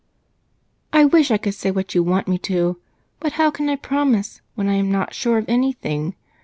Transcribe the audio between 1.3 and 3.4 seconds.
could say what you want me to. But